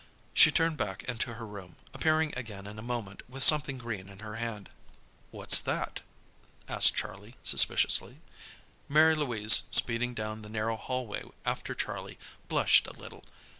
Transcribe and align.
She 0.33 0.49
turned 0.49 0.77
back 0.79 1.03
into 1.03 1.35
her 1.35 1.45
room, 1.45 1.75
appearing 1.93 2.33
again 2.35 2.65
in 2.65 2.79
a 2.79 2.81
moment 2.81 3.21
with 3.29 3.43
something 3.43 3.77
green 3.77 4.09
in 4.09 4.17
her 4.17 4.37
hand. 4.37 4.67
"What's 5.29 5.59
that?" 5.59 6.01
asked 6.67 6.95
Charlie, 6.95 7.35
suspiciously. 7.43 8.17
Mary 8.89 9.13
Louise, 9.13 9.61
speeding 9.69 10.15
down 10.15 10.41
the 10.41 10.49
narrow 10.49 10.75
hallway 10.75 11.21
after 11.45 11.75
Charlie, 11.75 12.17
blushed 12.47 12.87
a 12.87 12.93
little. 12.99 13.23